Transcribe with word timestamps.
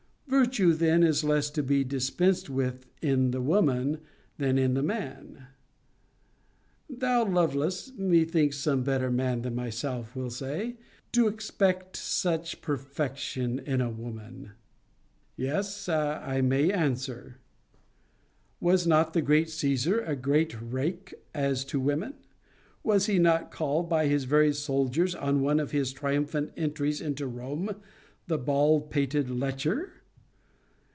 Virtue 0.27 0.71
then 0.73 1.03
is 1.03 1.25
less 1.25 1.49
to 1.49 1.61
be 1.61 1.83
dispensed 1.83 2.49
with 2.49 2.85
in 3.01 3.31
the 3.31 3.41
woman 3.41 3.99
than 4.37 4.57
in 4.57 4.75
the 4.75 4.81
man. 4.81 5.47
Thou, 6.89 7.25
Lovelace, 7.25 7.91
(methinks 7.97 8.55
some 8.55 8.81
better 8.81 9.11
man 9.11 9.41
than 9.41 9.57
thyself 9.57 10.15
will 10.15 10.29
say,) 10.29 10.77
to 11.11 11.27
expect 11.27 11.97
such 11.97 12.61
perfection 12.61 13.59
in 13.59 13.81
a 13.81 13.89
woman! 13.89 14.51
Yes, 15.35 15.89
I, 15.89 16.39
may 16.39 16.71
I 16.71 16.77
answer. 16.77 17.35
Was 18.61 18.87
not 18.87 19.11
the 19.11 19.21
great 19.21 19.49
Caesar 19.49 19.99
a 19.99 20.15
great 20.15 20.55
rake 20.61 21.13
as 21.33 21.65
to 21.65 21.77
women? 21.81 22.13
Was 22.83 23.07
he 23.07 23.19
not 23.19 23.51
called, 23.51 23.89
by 23.89 24.07
his 24.07 24.23
very 24.23 24.53
soldiers, 24.53 25.13
on 25.13 25.41
one 25.41 25.59
of 25.59 25.71
his 25.71 25.91
triumphant 25.91 26.53
entries 26.55 27.01
into 27.01 27.27
Rome, 27.27 27.75
the 28.27 28.37
bald 28.37 28.89
pated 28.89 29.29
lecher? 29.29 29.91